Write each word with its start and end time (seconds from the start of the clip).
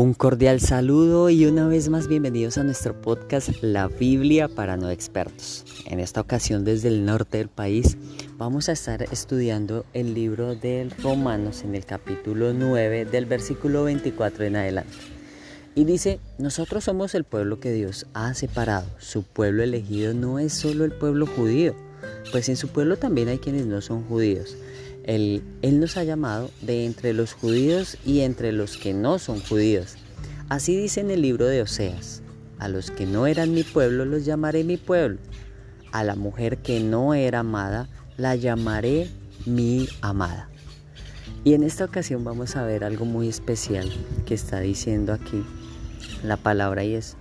Un 0.00 0.14
cordial 0.14 0.60
saludo 0.60 1.28
y 1.28 1.44
una 1.46 1.66
vez 1.66 1.88
más 1.88 2.06
bienvenidos 2.06 2.56
a 2.56 2.62
nuestro 2.62 2.94
podcast 3.02 3.50
La 3.62 3.88
Biblia 3.88 4.46
para 4.46 4.76
no 4.76 4.90
expertos. 4.90 5.64
En 5.86 5.98
esta 5.98 6.20
ocasión 6.20 6.64
desde 6.64 6.86
el 6.86 7.04
norte 7.04 7.38
del 7.38 7.48
país 7.48 7.96
vamos 8.36 8.68
a 8.68 8.72
estar 8.72 9.02
estudiando 9.02 9.84
el 9.94 10.14
libro 10.14 10.54
de 10.54 10.88
Romanos 11.02 11.64
en 11.64 11.74
el 11.74 11.84
capítulo 11.84 12.52
9 12.52 13.06
del 13.06 13.26
versículo 13.26 13.82
24 13.82 14.44
en 14.44 14.54
adelante. 14.54 14.96
Y 15.74 15.84
dice, 15.84 16.20
nosotros 16.38 16.84
somos 16.84 17.16
el 17.16 17.24
pueblo 17.24 17.58
que 17.58 17.72
Dios 17.72 18.06
ha 18.14 18.34
separado. 18.34 18.86
Su 18.98 19.24
pueblo 19.24 19.64
elegido 19.64 20.14
no 20.14 20.38
es 20.38 20.52
solo 20.52 20.84
el 20.84 20.92
pueblo 20.92 21.26
judío, 21.26 21.74
pues 22.30 22.48
en 22.48 22.56
su 22.56 22.68
pueblo 22.68 22.98
también 22.98 23.26
hay 23.26 23.38
quienes 23.38 23.66
no 23.66 23.80
son 23.80 24.04
judíos. 24.04 24.56
Él, 25.08 25.42
nos 25.62 25.96
ha 25.96 26.04
llamado 26.04 26.50
de 26.60 26.84
entre 26.84 27.14
los 27.14 27.32
judíos 27.32 27.96
y 28.04 28.20
entre 28.20 28.52
los 28.52 28.76
que 28.76 28.92
no 28.92 29.18
son 29.18 29.40
judíos. 29.40 29.96
Así 30.50 30.76
dice 30.76 31.00
en 31.00 31.10
el 31.10 31.22
libro 31.22 31.46
de 31.46 31.62
Oseas, 31.62 32.22
a 32.58 32.68
los 32.68 32.90
que 32.90 33.06
no 33.06 33.26
eran 33.26 33.54
mi 33.54 33.62
pueblo 33.62 34.04
los 34.04 34.26
llamaré 34.26 34.64
mi 34.64 34.76
pueblo, 34.76 35.16
a 35.92 36.04
la 36.04 36.14
mujer 36.14 36.58
que 36.58 36.80
no 36.80 37.14
era 37.14 37.38
amada 37.38 37.88
la 38.18 38.36
llamaré 38.36 39.08
mi 39.46 39.88
amada. 40.02 40.50
Y 41.42 41.54
en 41.54 41.62
esta 41.62 41.86
ocasión 41.86 42.22
vamos 42.22 42.56
a 42.56 42.66
ver 42.66 42.84
algo 42.84 43.06
muy 43.06 43.28
especial 43.28 43.90
que 44.26 44.34
está 44.34 44.60
diciendo 44.60 45.14
aquí 45.14 45.42
la 46.22 46.36
palabra 46.36 46.84
y 46.84 46.96
es, 46.96 47.16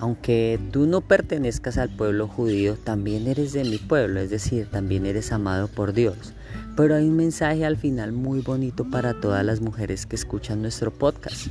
aunque 0.00 0.58
tú 0.70 0.86
no 0.86 1.02
pertenezcas 1.02 1.76
al 1.76 1.94
pueblo 1.94 2.26
judío, 2.26 2.78
también 2.82 3.26
eres 3.26 3.52
de 3.52 3.64
mi 3.64 3.76
pueblo, 3.76 4.18
es 4.18 4.30
decir, 4.30 4.66
también 4.70 5.04
eres 5.04 5.30
amado 5.30 5.68
por 5.68 5.92
Dios. 5.92 6.32
Pero 6.76 6.94
hay 6.94 7.08
un 7.08 7.16
mensaje 7.16 7.64
al 7.64 7.76
final 7.76 8.12
muy 8.12 8.40
bonito 8.40 8.84
para 8.88 9.20
todas 9.20 9.44
las 9.44 9.60
mujeres 9.60 10.06
que 10.06 10.16
escuchan 10.16 10.62
nuestro 10.62 10.90
podcast. 10.90 11.48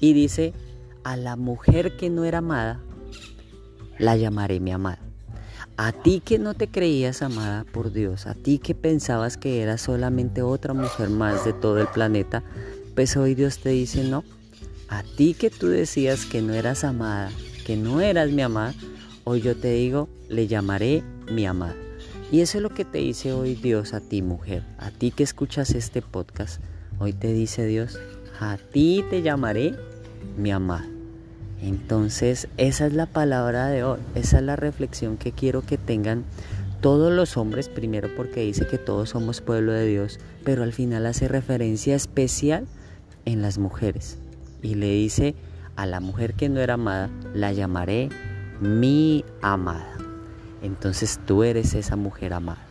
Y 0.00 0.14
dice, 0.14 0.54
a 1.04 1.16
la 1.16 1.36
mujer 1.36 1.96
que 1.96 2.10
no 2.10 2.24
era 2.24 2.38
amada, 2.38 2.80
la 3.98 4.16
llamaré 4.16 4.60
mi 4.60 4.72
amada. 4.72 4.98
A 5.76 5.92
ti 5.92 6.22
que 6.24 6.38
no 6.38 6.54
te 6.54 6.68
creías 6.68 7.22
amada 7.22 7.64
por 7.64 7.92
Dios, 7.92 8.26
a 8.26 8.34
ti 8.34 8.58
que 8.58 8.74
pensabas 8.74 9.36
que 9.36 9.62
eras 9.62 9.80
solamente 9.80 10.42
otra 10.42 10.74
mujer 10.74 11.08
más 11.08 11.44
de 11.44 11.52
todo 11.52 11.80
el 11.80 11.86
planeta, 11.86 12.42
pues 12.94 13.16
hoy 13.16 13.34
Dios 13.34 13.58
te 13.58 13.70
dice 13.70 14.04
no. 14.04 14.24
A 14.88 15.02
ti 15.02 15.34
que 15.34 15.50
tú 15.50 15.68
decías 15.68 16.26
que 16.26 16.42
no 16.42 16.52
eras 16.52 16.84
amada, 16.84 17.30
que 17.66 17.76
no 17.76 18.00
eras 18.00 18.30
mi 18.30 18.42
amada, 18.42 18.74
hoy 19.24 19.40
yo 19.40 19.56
te 19.56 19.72
digo, 19.72 20.08
le 20.28 20.46
llamaré 20.46 21.02
mi 21.30 21.46
amada. 21.46 21.74
Y 22.32 22.40
eso 22.40 22.56
es 22.56 22.62
lo 22.62 22.70
que 22.70 22.86
te 22.86 22.96
dice 22.96 23.34
hoy 23.34 23.54
Dios 23.54 23.92
a 23.92 24.00
ti, 24.00 24.22
mujer, 24.22 24.64
a 24.78 24.90
ti 24.90 25.10
que 25.10 25.22
escuchas 25.22 25.72
este 25.72 26.00
podcast. 26.00 26.62
Hoy 26.98 27.12
te 27.12 27.30
dice 27.30 27.66
Dios, 27.66 27.98
a 28.40 28.56
ti 28.56 29.04
te 29.10 29.20
llamaré 29.20 29.74
mi 30.38 30.50
amada. 30.50 30.86
Entonces, 31.60 32.48
esa 32.56 32.86
es 32.86 32.94
la 32.94 33.04
palabra 33.04 33.66
de 33.66 33.84
hoy, 33.84 34.00
esa 34.14 34.38
es 34.38 34.44
la 34.44 34.56
reflexión 34.56 35.18
que 35.18 35.32
quiero 35.32 35.60
que 35.60 35.76
tengan 35.76 36.24
todos 36.80 37.12
los 37.12 37.36
hombres, 37.36 37.68
primero 37.68 38.08
porque 38.16 38.40
dice 38.40 38.66
que 38.66 38.78
todos 38.78 39.10
somos 39.10 39.42
pueblo 39.42 39.72
de 39.72 39.86
Dios, 39.86 40.18
pero 40.42 40.62
al 40.62 40.72
final 40.72 41.04
hace 41.04 41.28
referencia 41.28 41.94
especial 41.94 42.66
en 43.26 43.42
las 43.42 43.58
mujeres. 43.58 44.16
Y 44.62 44.76
le 44.76 44.90
dice, 44.90 45.34
a 45.76 45.84
la 45.84 46.00
mujer 46.00 46.32
que 46.32 46.48
no 46.48 46.60
era 46.60 46.74
amada, 46.74 47.10
la 47.34 47.52
llamaré 47.52 48.08
mi 48.58 49.22
amada 49.42 50.01
entonces 50.62 51.20
tú 51.26 51.42
eres 51.42 51.74
esa 51.74 51.96
mujer 51.96 52.32
amada. 52.32 52.64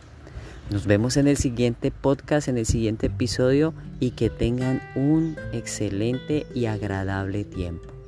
Nos 0.70 0.86
vemos 0.86 1.16
en 1.16 1.28
el 1.28 1.36
siguiente 1.36 1.90
podcast, 1.90 2.48
en 2.48 2.56
el 2.56 2.66
siguiente 2.66 3.06
episodio 3.08 3.74
y 4.00 4.12
que 4.12 4.30
tengan 4.30 4.80
un 4.94 5.36
excelente 5.52 6.46
y 6.54 6.66
agradable 6.66 7.44
tiempo. 7.44 8.01